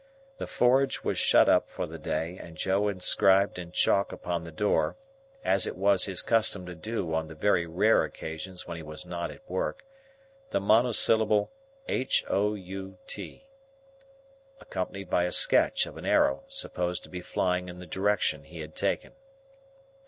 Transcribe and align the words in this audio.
The 0.37 0.47
forge 0.47 1.03
was 1.03 1.19
shut 1.19 1.47
up 1.47 1.69
for 1.69 1.85
the 1.85 1.99
day, 1.99 2.35
and 2.41 2.57
Joe 2.57 2.87
inscribed 2.87 3.59
in 3.59 3.71
chalk 3.71 4.11
upon 4.11 4.43
the 4.43 4.51
door 4.51 4.95
(as 5.45 5.67
it 5.67 5.77
was 5.77 6.05
his 6.05 6.23
custom 6.23 6.65
to 6.65 6.73
do 6.73 7.13
on 7.13 7.27
the 7.27 7.35
very 7.35 7.67
rare 7.67 8.03
occasions 8.03 8.65
when 8.65 8.77
he 8.77 8.81
was 8.81 9.05
not 9.05 9.29
at 9.29 9.47
work) 9.47 9.83
the 10.49 10.59
monosyllable 10.59 11.51
HOUT, 11.87 12.23
accompanied 14.59 15.07
by 15.11 15.25
a 15.25 15.31
sketch 15.31 15.85
of 15.85 15.97
an 15.97 16.05
arrow 16.07 16.45
supposed 16.47 17.03
to 17.03 17.09
be 17.09 17.21
flying 17.21 17.69
in 17.69 17.77
the 17.77 17.85
direction 17.85 18.45
he 18.45 18.61
had 18.61 18.73
taken. 18.75 19.11